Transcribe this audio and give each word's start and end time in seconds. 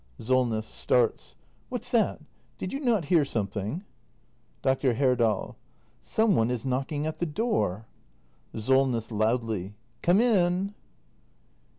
SOLNESS. 0.17 0.65
[Starts.] 0.67 1.35
What's 1.69 1.91
that? 1.91 2.21
Did 2.57 2.73
you 2.73 2.79
not 2.79 3.05
hear 3.05 3.23
something? 3.23 3.83
Dr. 4.63 4.95
Herdal. 4.95 5.57
Some 5.99 6.35
one 6.35 6.49
is 6.49 6.65
knocking 6.65 7.05
at 7.05 7.19
the 7.19 7.27
door. 7.27 7.85
Solness. 8.55 9.11
[Loudly.] 9.11 9.75
Come 10.01 10.19
in. 10.19 10.73